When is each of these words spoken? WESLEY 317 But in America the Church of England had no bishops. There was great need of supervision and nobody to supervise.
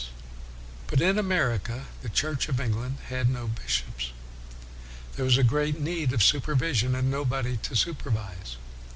WESLEY 0.89 0.97
317 0.97 0.97
But 0.97 1.09
in 1.11 1.19
America 1.19 1.85
the 2.01 2.09
Church 2.09 2.49
of 2.49 2.59
England 2.59 2.97
had 3.09 3.29
no 3.29 3.49
bishops. 3.49 4.11
There 5.15 5.23
was 5.25 5.37
great 5.37 5.79
need 5.79 6.11
of 6.11 6.23
supervision 6.23 6.95
and 6.95 7.11
nobody 7.11 7.57
to 7.57 7.75
supervise. 7.75 8.57